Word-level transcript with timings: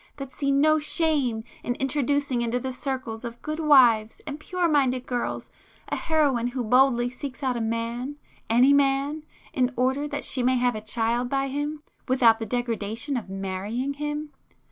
—that 0.17 0.33
see 0.33 0.49
no 0.49 0.79
shame 0.79 1.43
in 1.63 1.75
introducing 1.75 2.41
into 2.41 2.59
the 2.59 2.73
circles 2.73 3.23
of 3.23 3.39
good 3.43 3.59
wives 3.59 4.19
and 4.25 4.39
pure 4.39 4.67
minded 4.67 5.05
girls, 5.05 5.51
a 5.89 5.95
heroine 5.95 6.47
who 6.47 6.63
boldly 6.63 7.07
seeks 7.07 7.43
out 7.43 7.55
a 7.55 7.61
man, 7.61 8.15
any 8.49 8.73
man, 8.73 9.21
in 9.53 9.71
order 9.75 10.07
that 10.07 10.23
she 10.23 10.41
may 10.41 10.55
have 10.55 10.73
a 10.73 10.81
child 10.81 11.29
by 11.29 11.49
him, 11.49 11.83
without 12.07 12.39
the 12.39 12.47
'degradation' 12.47 13.15
of 13.15 13.29
marrying 13.29 13.93
him? 13.93 14.31